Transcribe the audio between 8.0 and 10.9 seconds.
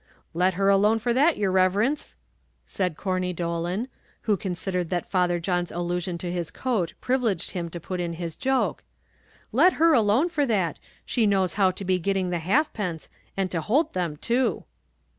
his joke "let her alone for that;